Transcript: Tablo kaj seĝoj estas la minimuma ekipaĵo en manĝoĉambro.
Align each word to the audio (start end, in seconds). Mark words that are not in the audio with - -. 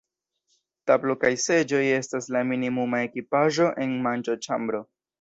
Tablo 0.91 1.15
kaj 1.25 1.31
seĝoj 1.43 1.83
estas 1.99 2.31
la 2.39 2.43
minimuma 2.55 3.05
ekipaĵo 3.13 3.73
en 3.87 3.99
manĝoĉambro. 4.11 4.87